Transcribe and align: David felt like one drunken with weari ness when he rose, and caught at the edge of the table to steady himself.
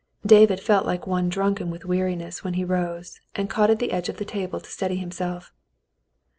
David 0.25 0.59
felt 0.59 0.87
like 0.87 1.05
one 1.05 1.29
drunken 1.29 1.69
with 1.69 1.83
weari 1.83 2.17
ness 2.17 2.43
when 2.43 2.55
he 2.55 2.63
rose, 2.65 3.19
and 3.35 3.51
caught 3.51 3.69
at 3.69 3.77
the 3.77 3.91
edge 3.91 4.09
of 4.09 4.17
the 4.17 4.25
table 4.25 4.59
to 4.59 4.67
steady 4.67 4.95
himself. 4.95 5.53